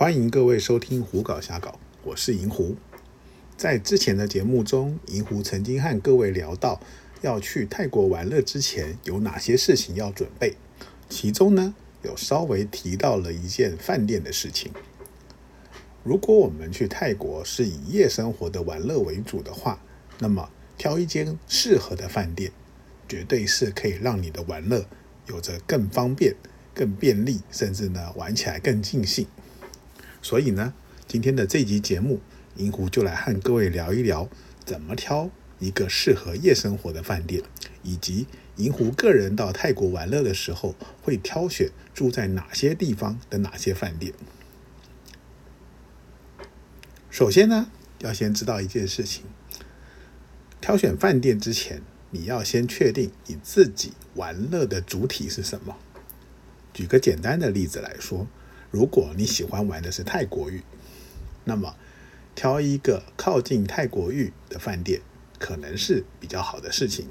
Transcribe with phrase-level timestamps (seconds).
[0.00, 1.72] 欢迎各位收听《胡搞瞎搞》，
[2.04, 2.74] 我是银狐。
[3.58, 6.80] 在之前的节目中，银狐曾经和各位聊到，
[7.20, 10.56] 要去泰国玩乐之前有哪些事情要准备。
[11.10, 14.72] 其中呢，有稍微提到了一件饭店的事情。
[16.02, 19.82] 如果我们去泰国是以夜生活的玩乐为主的话，
[20.18, 20.48] 那么
[20.78, 22.50] 挑一间适合的饭店，
[23.06, 24.86] 绝对是可以让你的玩乐
[25.26, 26.34] 有着更方便、
[26.72, 29.26] 更便利，甚至呢玩起来更尽兴。
[30.22, 30.74] 所以呢，
[31.06, 32.20] 今天的这集节目，
[32.56, 34.28] 银狐就来和各位聊一聊，
[34.64, 37.42] 怎么挑一个适合夜生活的饭店，
[37.82, 44.12] 以及银狐个人到泰国玩乐的时候会挑选住在哪些地方的哪些饭店。
[47.08, 49.24] 首先呢，要先知道一件事情：
[50.60, 55.76] 挑选饭店之前，你要先确定你自己玩乐的主体是什么。
[56.72, 58.26] 举个简单的例子来说，
[58.70, 60.62] 如果你喜欢玩的是泰国浴，
[61.44, 61.74] 那么
[62.34, 65.00] 挑一个靠近泰国浴的饭店，
[65.38, 67.08] 可能是比较好的事情。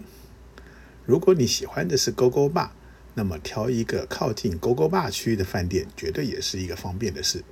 [1.06, 2.72] 如果你喜欢的是勾勾坝，
[3.16, 7.44] 那么挑一个靠近勾勾坝区域的饭店，绝对也是一个方便的事。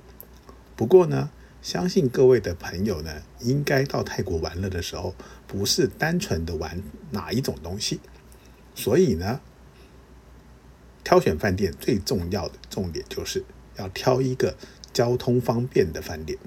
[0.74, 5.14] 不过呢，相信各位的朋友呢，应该到泰国玩乐的时候，
[5.46, 8.00] 不是单纯的玩哪一种东西，
[8.74, 9.40] 所以呢，
[11.04, 13.44] 挑选饭店最重要的重点就是
[13.78, 14.56] 要挑一个
[14.92, 16.38] 交通方便的饭店。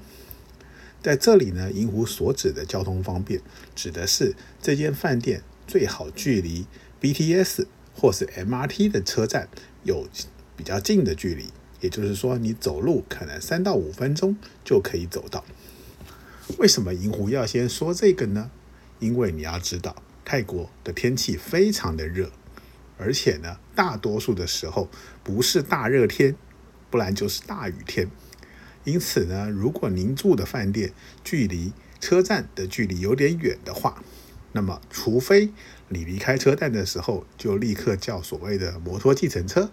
[1.02, 3.42] 在这里呢，银湖所指的交通方便，
[3.76, 6.68] 指的是这间饭店最好距离
[7.02, 7.66] BTS
[7.96, 9.50] 或是 MRT 的车站
[9.84, 10.08] 有
[10.56, 11.48] 比较近的距离。
[11.80, 15.44] 也就是说，你走路可能三到五分钟就可以走到。
[16.60, 18.52] 为什么银狐要先说这个呢？
[19.00, 22.30] 因为你要知道，泰国的天气非常的热，
[23.00, 24.88] 而且呢，大多数的时候
[25.24, 26.36] 不是大热天，
[26.92, 28.08] 不然就是大雨天。
[28.84, 34.04] 因此呢，如果您住的饭店距离车站的距离有点远的话，
[34.52, 35.52] 那么除非
[35.88, 39.72] 你离开车站的时候就立刻叫所谓的摩托计程车。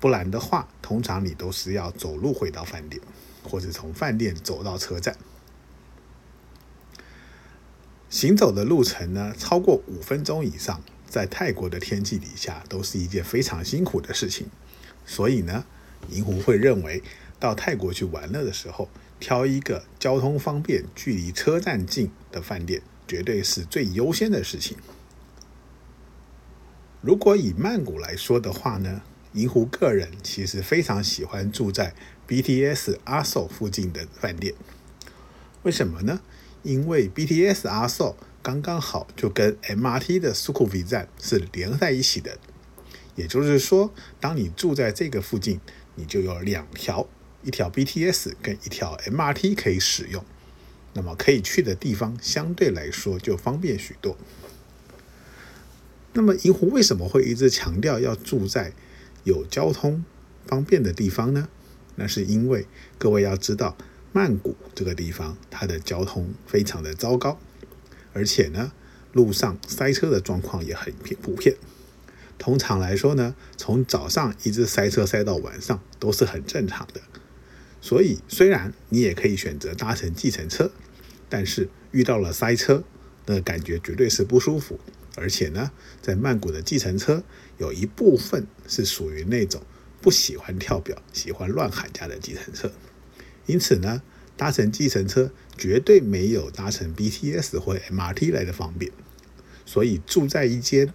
[0.00, 3.00] 不然的话，通常你都是要走路回到饭店，
[3.44, 5.16] 或者从饭店走到车站。
[8.10, 14.48] 行走的路程呢，超过五分钟以上，在泰国的天气底下，都是一件非常辛苦的事情。
[15.06, 15.64] 所以呢，
[16.10, 17.02] 银狐会认为，
[17.38, 18.88] 到泰国去玩乐的时候，
[19.20, 24.76] 挑一个交通方便、距离车站近的饭店，绝对是最优先的事情。
[27.00, 29.02] 如果以曼谷来说的话呢？
[29.32, 31.94] 银狐个人其实非常喜欢住在
[32.28, 34.52] BTS 阿寿附近的饭店，
[35.62, 36.20] 为什么呢？
[36.62, 42.36] 因为 BTS 阿寿刚刚好就跟 MRT 的苏库比站是连在一起的，
[43.16, 45.58] 也就是说，当你住在这个附近，
[45.94, 47.08] 你就有两条，
[47.42, 50.24] 一条 BTS 跟一条 MRT 可以使用，
[50.94, 54.16] 那么可以去的地方相对来说就方便许多。
[56.12, 58.72] 那么银湖为什么会一直强调要住在？
[59.24, 60.04] 有交通
[60.46, 61.48] 方便的地方呢？
[61.94, 62.66] 那是因为
[62.98, 63.76] 各位要知道，
[64.12, 67.38] 曼谷这个地方它的交通非常的糟糕，
[68.12, 68.72] 而且呢，
[69.12, 70.92] 路上塞车的状况也很
[71.22, 71.54] 普遍。
[72.42, 77.00] 通常来说呢，从早上一直塞车塞到晚上都是很正常的。
[77.80, 80.72] 所以，虽然你也可以选择搭乘计程车，
[81.28, 82.82] 但是遇到了塞车，
[83.26, 84.80] 那感觉绝对是不舒服。
[85.14, 85.70] 而且呢，
[86.00, 87.22] 在曼谷的计程车
[87.58, 89.62] 有一部分是属于那种
[90.00, 92.72] 不喜欢跳表、喜欢乱喊价的计程车，
[93.46, 94.02] 因此呢，
[94.36, 98.90] 搭乘计程车绝对没有搭乘 BTS 或 MRT 来的方便。
[99.64, 100.92] 所以住在一间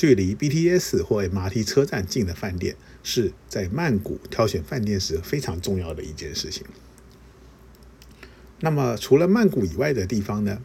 [0.00, 6.64] 距离 BTS 或 MRT 车站近的饭店，是在曼谷挑选饭店时非常重要的一件事情。
[8.60, 10.62] 那么除了曼谷以外的地方呢，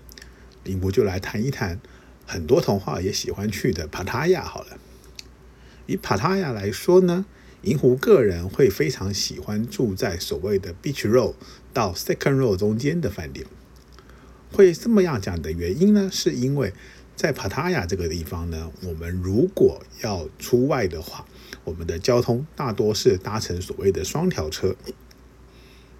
[0.64, 1.82] 林博就来谈一谈。
[2.26, 4.42] 很多同好也喜欢去的帕塔亚。
[4.42, 4.80] 好了，
[5.86, 7.26] 以帕塔亚来说呢，
[7.64, 11.34] 银狐个人会非常喜欢住在所谓的 Beach Road
[11.74, 13.46] 到 Second Road 中间的饭店。
[14.54, 16.72] 会这么样讲的原因呢，是因为
[17.16, 21.26] 在帕塔亚这个地方呢，我们如果要出外的话，
[21.64, 24.76] 我们的交通大多是搭乘所谓的双条车。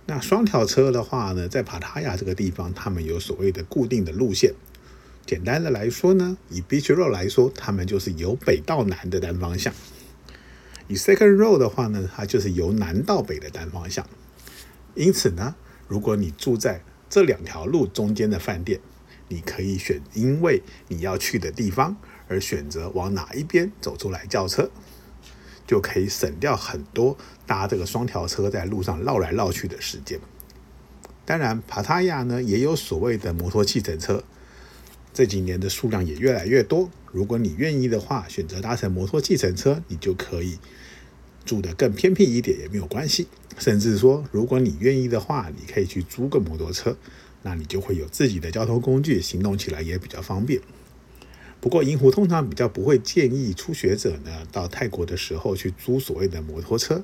[0.06, 4.54] 那双条车的话呢，在帕塔亚这个地方，他们有所谓的固定的路线。
[5.26, 9.74] 简单的来说呢，以 Beach Road 来说，他们就是由北到南的单方向；
[10.88, 14.06] 以 Second Road 的话呢，它就是由南到北的单方向。
[14.94, 15.56] 因此呢，
[15.88, 18.80] 如果你住在这两条路中间的饭店，
[19.28, 24.70] 你可以选因为你要去的地方而选择往哪一边走出来叫车。
[25.68, 27.18] 就可以省掉很多
[27.48, 30.20] 搭这个双条车在路上绕来绕去的时间。
[31.26, 34.24] 当然，帕塔亚呢也有所谓的摩托计程车，
[35.12, 36.92] 这几年的数量也越来越多。
[37.12, 40.60] 如果你愿意的话，选择搭乘摩托计程车，你就可以
[41.44, 43.28] 住得更偏僻一点也没有关系。
[43.58, 46.96] 甚至说，如果你愿意的话，你可以去租个摩托车，
[47.46, 50.60] 那你就会有自己的交通工具，行动起来也比较方便。
[51.62, 57.04] 不过，银湖通常比较不会建议初学者呢到泰国的时候去租所谓的摩托车，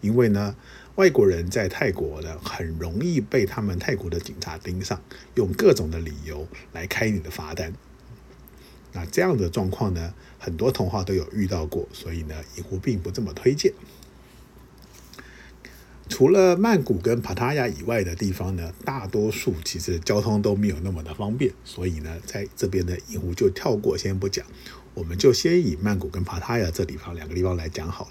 [0.00, 0.54] 因为呢，
[0.94, 5.02] 外国人在泰国呢很容易被他们泰国的警察盯上，
[5.34, 7.72] 用各种的理由来开你的罚单。
[8.92, 13.72] 那这样的状况呢，很多同行都有遇到过，所以呢，银湖并不这么推荐。
[16.10, 24.44] 除了曼谷跟帕塔亚以外的地方呢，大多数其实交通都没有那么的方便，所以呢，在这边的银湖就跳过，先不讲，
[24.92, 28.10] 我们就先以曼谷跟帕塔亚这地方两个地方来讲好了。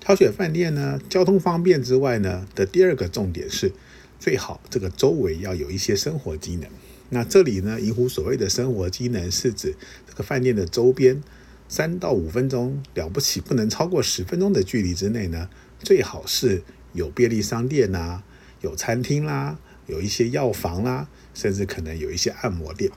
[0.00, 3.72] 挑选饭店呢，交通方便之外呢，的第二个重点是，
[4.18, 6.68] 最好这个周围要有一些生活机能。
[7.10, 9.74] 那这里呢，银湖所谓的生活机能是指
[10.06, 11.22] 这个饭店的周边
[11.68, 15.48] 三到五分钟了不起，不能超过十分钟的距离之内呢，
[15.86, 18.20] 最好是有便利商店呐，
[18.60, 19.56] 有餐厅啦，
[19.86, 22.90] 有一些药房啦，甚至可能有一些按摩店。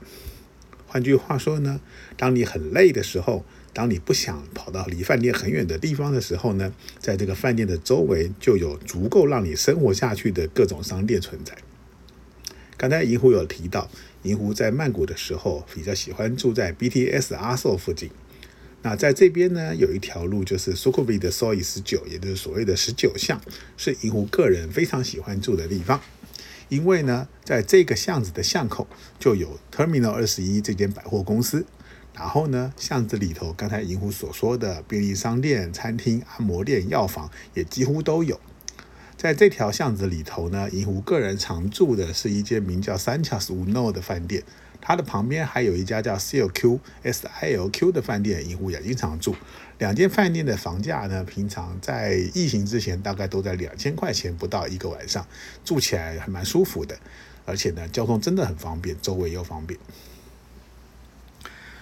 [0.88, 1.80] 换句话说呢，
[2.16, 11.56] 当你很累的时候，当你不想跑到离饭店很远的地方的时候呢，在这个饭店的周围就有足够让你生活下去的各种商店存在。
[12.76, 13.88] 刚才银湖有提到，
[14.24, 18.10] 银湖在曼谷的时候比较喜欢住在 BTS 阿寿附近。
[18.82, 23.40] 那在这边呢，有一条路就是 s u k h o v i 的 Soi 十九，也就是所谓的十九巷，
[23.76, 26.00] 是银湖个人非常喜欢住的地方。
[26.70, 28.86] 因为呢，在这个巷子的巷口
[29.18, 31.66] 就有 Terminal 二十一这间百货公司，
[32.14, 38.40] 然后呢，巷子里头刚才银湖所说的便利商店、餐厅、按摩店、药房也几乎都有。
[39.16, 44.42] 在这条巷子里头呢，银湖个人常住的是一间名叫三桥 s Uno 的饭店，
[44.80, 49.36] 它的旁边还有一家叫 CLQ S I L Q 的饭店，银户也经常住。
[49.78, 55.26] 两间饭店的房价呢，平常在疫情之前大概都在两千块钱不到一个晚上，
[55.64, 56.98] 住起来还蛮舒服的，
[57.46, 59.78] 而且呢，交通真的很方便，周围又方便。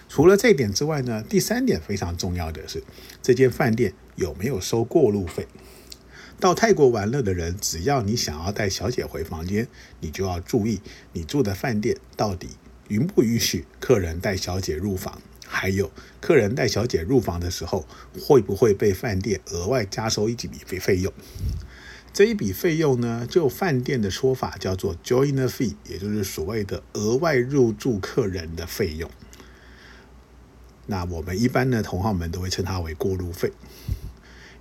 [0.07, 2.83] 除了这一点之外呢，第三点非常重要的是，
[3.21, 5.47] 这间饭店有没有收过路费？
[6.39, 9.67] 到泰国玩乐的人，只要你想要带小姐回房间，
[9.99, 10.79] 你就要注意
[11.11, 12.47] 你住的饭店到底
[12.89, 15.89] 允不允许客人带小姐入房，还有
[16.19, 17.87] 客人带小姐入房的时候，
[18.19, 21.13] 会不会被饭店额外加收一笔费费用？
[22.11, 29.09] 这一笔费用呢，就饭店的说法叫做 joiner fee，也就是所谓的额外入住客人的费用。
[30.87, 33.51] 那我们一般呢，同行们都会称它为过路费。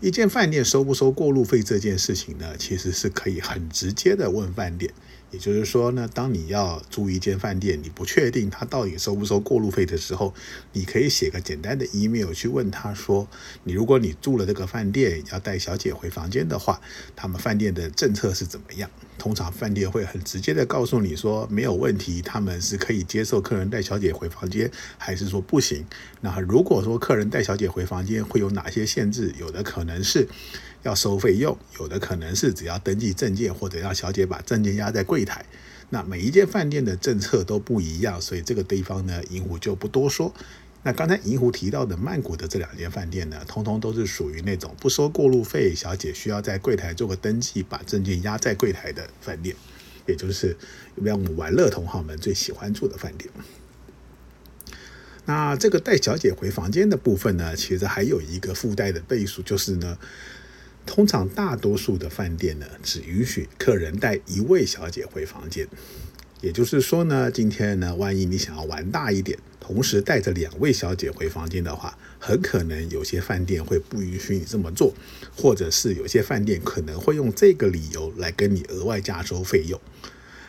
[0.01, 4.93] 一间饭店收不收过路费这件事情呢，其实是可以很直接的问饭店。
[5.31, 10.35] 也就是说呢，当你要住一间饭店，你不确定他到底收不收过路费的时候，
[10.73, 13.29] 你可以写个简单的 email 去问他说：
[13.65, 16.81] 你如果你住了这个饭店，要带小姐回房间的话，
[17.15, 18.91] 他们饭店的政策是怎么样？
[19.19, 25.85] 通常饭店会很直接的告诉你说没有问题，他们是可以接受客人带小姐回房间，还是说不行？
[26.21, 29.35] 那如果说客人带小姐回房间会有哪些限制？
[29.39, 30.29] 有的可能是。
[30.83, 35.45] 要收费用，有的可能是只要登记证件，或者让小姐把证件压在柜台。
[35.91, 40.33] 那每一间饭店的政策都不一样，所以这个地方呢，银湖就不多说。
[40.83, 49.57] 那刚才银湖提到的曼谷的这两间饭店呢，通通都是属于那种不收过路费，小姐需要在柜台做个登记，把证件压在柜台的饭店，
[50.07, 50.57] 也就是
[50.95, 53.31] 让我们玩乐同好们最喜欢住的饭店。
[55.25, 59.99] 那这个带小姐回房间的部分呢，其实还有一个附带的倍数，就是呢。
[60.89, 65.69] 通常大多数的饭店呢，只允许客人带一位小姐回房间。
[66.41, 74.95] 也就是说呢，今天呢，万一你想要玩大一点，同时带着两位小姐回房间的话，很可能有些饭店会不允许你这么做，
[75.37, 79.79] 或者是有些饭店可能会用这个理由来跟你额外加收费用。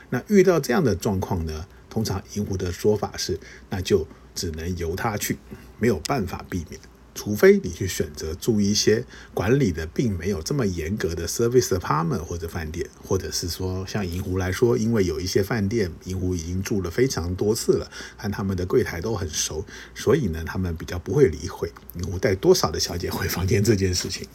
[0.10, 3.38] 那遇到这样的状况呢，通常银湖的说法是，
[3.70, 5.38] 那就只能由他去，
[5.80, 6.80] 没有办法避免。
[7.16, 24.28] 除非你去选择住一些管理的并没有这么严格的 service apartment 或者饭店，或者是说像银湖来说，因为有一些饭店银湖已经住了非常多次了，和他们的柜台都很熟，所以呢，他们比较不会理会银湖带多少的小姐回房间这件事情。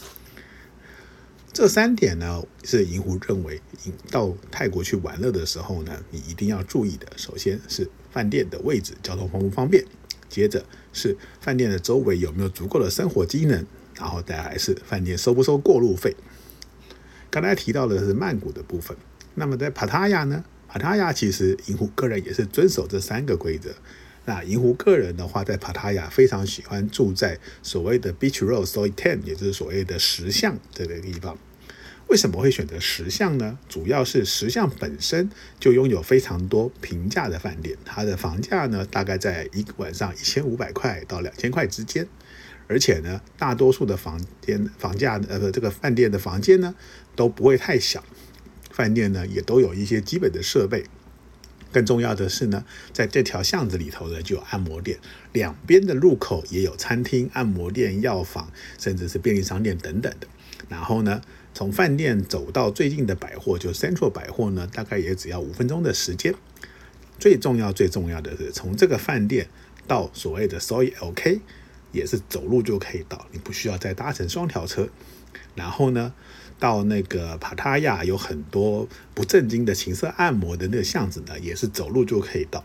[1.52, 3.60] 这三点呢，是银湖认为
[4.10, 7.06] 到泰国去玩乐的时候呢，你一定要注意的。
[7.16, 9.84] 首先是饭店的位置，交通方不方便。
[10.34, 13.64] 接着是饭店的周围有没有足够的生活机能，
[13.96, 16.16] 然后再来是饭店收不收过路费。
[17.30, 18.96] 刚才提到的是曼谷的部分，
[19.36, 20.44] 那么在帕塔亚呢？
[20.66, 23.70] 帕塔亚其实银湖个人也是遵守这三个规则。
[24.24, 31.38] 那银湖个人的话，在帕塔亚非常喜欢住在所谓的 Beach Road Soi Ten，也就是所谓的石像这个地方。
[32.14, 33.58] 为什么会选择石像呢？
[33.68, 35.28] 主要是石像本身
[35.58, 42.06] 就拥有非常多平价的饭店，它的房价呢大概在一个晚上一千五百块到两千块之间，
[42.68, 46.76] 而且呢，大多数的房间房价呃不这个饭店的房间呢
[47.16, 48.04] 都不会太小，
[48.70, 50.84] 饭店呢也都有一些基本的设备。
[51.72, 55.00] 更重要的是呢，在这条巷子里头呢就有按摩店，
[55.32, 60.28] 两边的入口也有餐厅、按摩店、药房，甚至是便利商店等等的。
[60.68, 61.20] 然后呢，
[61.54, 66.34] 从饭店走到最近的百货，就 Central 百货呢，大概也只要五分钟的时间。
[67.18, 69.48] 最重要、最重要的是，从这个饭店
[69.86, 71.40] 到所谓的 Soy LK，
[71.92, 74.88] 也是走路就可以到，你不需要再搭乘双条车。
[75.54, 76.12] 然后呢？
[76.60, 82.64] 到那个帕塔亚有很多不正经的情色按摩的那个巷子呢，也是走路就可以到。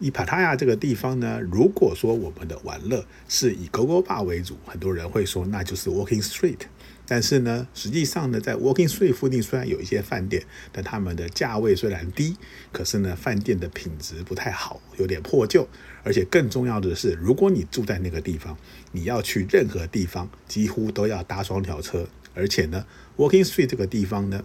[0.00, 6.58] 以帕塔亚这个地方呢，如果说我们的玩乐是以 GoGo Bar 为主，很多人会说那就是 Walking Street。
[7.06, 12.36] 但是呢，实际上呢，在 Walking Street 附近虽然有一些饭店，但他们的价位虽然低，
[12.72, 15.68] 可是呢，饭店的品质不太好，有点破旧。
[16.02, 18.56] 而且更重要的是，如果你住在那个地方，
[18.92, 22.08] 你要去任何地方，几乎都要搭双条车。
[22.32, 24.44] 而且呢，Walking Street 这个地方呢，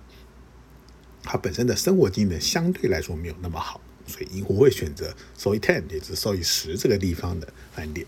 [1.24, 8.06] 它本身的生活机能相对来说没有那么好，所以银湖会选择 Soi Ten，也就是 Soi 十这个地方的饭店。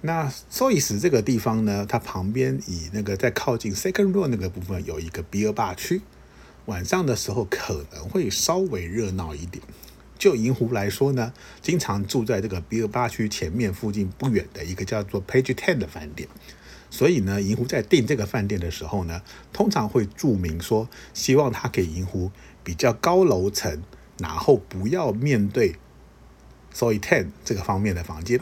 [0.00, 6.02] 那 Soi 十这个地方呢，它旁边以那个在靠近 Second Row 那个部分有一个 Beer Bar 区，
[6.66, 9.62] 晚上的时候可能会稍微热闹一点。
[10.18, 11.32] 就银湖来说呢，
[11.62, 16.28] 经常住在这个 Beer Bar 区前面附近不远的一个叫做 Page Ten 的饭店。
[16.90, 19.22] 所以呢，银湖在订这个饭店的时候呢，
[19.52, 22.30] 通常会注明说，希望他给银湖
[22.64, 23.82] 比较高楼层，
[24.18, 25.76] 然后不要面对
[26.74, 28.40] Soi Ten 这个方面的房间。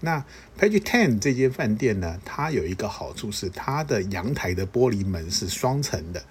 [0.00, 0.24] 那
[0.58, 6.22] Page Ten 这间饭店呢，它有一个好处是，它的阳台的玻璃门是双层的，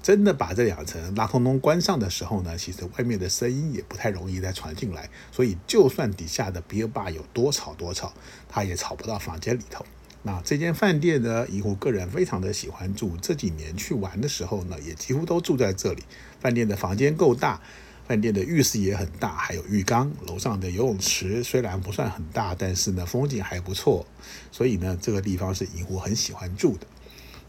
[0.00, 5.10] 真的把这两层拉通通关上的时候呢，其实外面的声音也不太容易再传进来。
[5.32, 8.12] 所以，就算底下的 Beer Bar 有多吵多吵，
[8.48, 9.84] 它也吵不到房间里头。
[10.22, 13.16] 那这间饭店呢，以我个人非常的喜欢住。
[13.20, 16.04] 这几年去玩的时候呢，也几乎都住在这里。
[16.40, 17.60] 饭店的房间够大，
[18.08, 20.10] 饭店的浴室也很大，还有浴缸。
[20.26, 24.06] 楼上的游泳池虽然不算很大，但是呢，风景还不错。
[24.50, 26.86] 所以呢，这个地方是银湖很喜欢住的。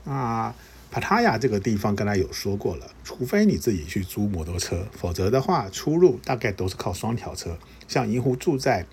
[0.03, 0.53] 那
[0.91, 7.57] 帕塔亚这个地方，刚才有说过了，除非你自己去租摩托车，否则的话，出入大概都是靠双条车。
[7.87, 8.85] 像银湖住在。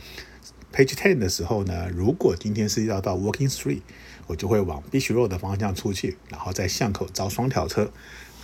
[0.72, 3.80] Page Ten 的时候呢，如果今天是要到 Walking Street，
[4.26, 7.90] 我就会往 Beach Road 的方向出去，然后在巷口招双条车，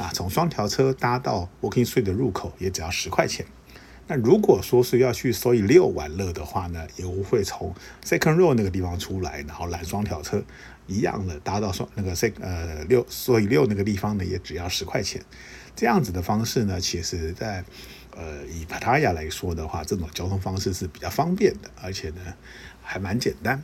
[0.03, 3.47] 啊，从双条车搭到 Walking Street 的入口也只要十块钱。
[4.09, 7.73] 那如果说是要去 Soi 六玩乐的话呢，也会从
[8.05, 10.43] Second Row 那个地方出来，然后拦双条车，
[10.89, 15.23] 一样的搭到双那个 Sec 呃六 Soi 六那个地方呢，也只要十块钱。
[15.77, 17.65] 这样子的方式呢，其实在
[18.17, 22.35] 呃以 pataya 来说的话，这种交通方式是比较方便的，而且呢，
[22.83, 23.63] 还蛮简单。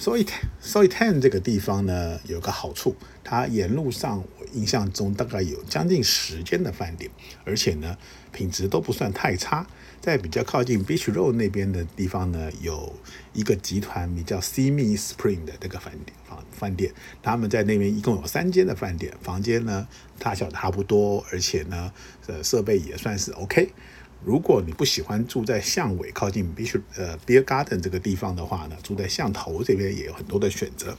[0.00, 0.24] 所以
[0.62, 7.10] ，Soi Ten 这个地方呢，有个好处，它沿路上我印象中大概有将近十间的饭店，
[7.44, 7.98] 而且呢，
[8.32, 9.66] 品质都不算太差。
[10.00, 12.94] 在比较靠近 Beach Road 那边的地方呢，有
[13.34, 19.86] 一个集团名叫 Simi Spring 的这个饭店房饭店，他们在那边一共有三间的饭店，房间呢
[20.18, 21.92] 大小差不多，而且呢，
[22.26, 23.70] 呃，设备也算是 OK。
[24.24, 30.96] 如果你不喜欢住在巷尾靠近 Beach 呃 Beer Garden 这个地方的话呢，住在巷头这边也有很多的选择。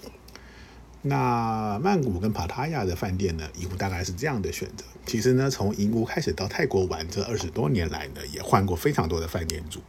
[1.03, 4.85] 那曼谷跟帕塔亚的饭店呢，银湖大概是这样的选择。
[5.05, 9.81] 其实呢，从银屋开始到泰国玩这二十多年来呢，也换过非常多的饭店住。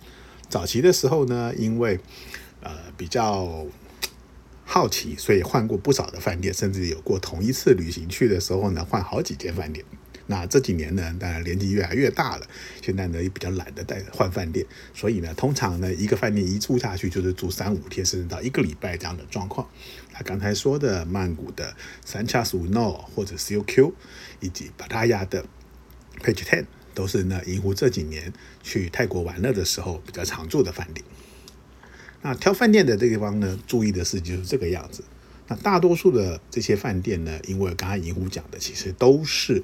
[0.49, 2.01] 早期的时候呢，因为
[2.63, 3.67] 呃比较
[4.65, 9.85] 好奇，所以换过不少的饭店，甚至有过同一次旅行去的时候呢，换好几间饭店。
[10.27, 12.47] 那这几年呢，当然年纪越来越大了，
[12.81, 14.65] 现在呢也比较懒得带换饭店，
[14.95, 19.69] 所以呢，通常呢一个饭店一住下去就是住三五天，甚至到一个礼拜这样的状况。
[20.13, 21.75] 他刚才说的曼谷的
[22.05, 23.93] 三恰苏诺或者 COQ，
[24.41, 25.45] 以及巴达雅的
[26.21, 31.05] Page Ten，都是呢银湖这几年去泰国玩乐的时候比较常住的饭店。
[32.23, 35.03] 那挑饭店的这地方呢，注意的是就是这个样子。
[35.49, 39.61] 那大多数的这些饭店呢，因为刚才银湖讲的，其实都是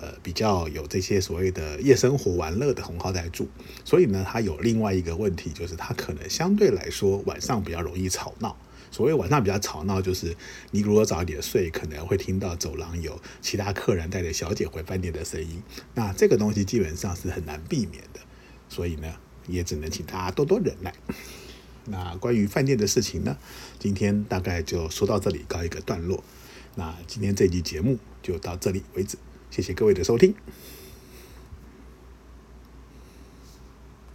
[0.00, 3.48] 呃比较有这些所谓的夜生活玩乐的同号在住，
[3.84, 8.56] 所以呢，它有另外一个问题，就是它可能相对来说晚上比较容易吵闹。
[8.92, 10.36] 所谓晚上比较吵闹，就是
[10.72, 15.62] 你如果早一点睡，可能会听到走廊有其他客人带着小姐回饭店的声音。
[15.94, 18.18] 那这个东西基本上是很难避免的，
[18.68, 19.14] 所以呢，
[19.46, 20.92] 也只能请大家多多忍耐。
[21.84, 23.36] 那关于饭店的事情呢，
[23.78, 26.24] 今天大概就说到这里，告一个段落。
[26.74, 29.16] 那今天这集节目就到这里为止，
[29.50, 30.34] 谢谢各位的收听。